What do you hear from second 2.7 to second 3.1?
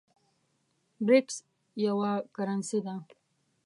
ده